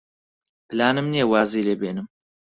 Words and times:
پلانم 0.67 1.05
نییە 1.13 1.25
وازی 1.31 1.65
لێ 1.67 1.75
بێنم. 1.81 2.07